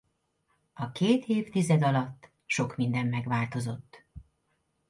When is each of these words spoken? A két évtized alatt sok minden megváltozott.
A 0.73 0.91
két 0.91 1.25
évtized 1.27 1.81
alatt 1.83 2.31
sok 2.45 2.75
minden 2.75 3.07
megváltozott. 3.07 4.03